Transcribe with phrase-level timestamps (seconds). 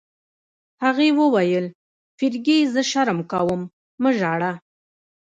[0.83, 1.65] هغې وویل:
[2.17, 3.61] فرګي، زه شرم کوم،
[4.01, 4.51] مه ژاړه.